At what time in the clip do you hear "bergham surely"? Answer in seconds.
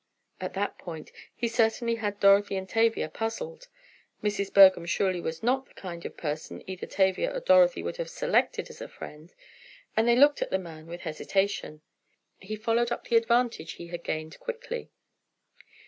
4.51-5.21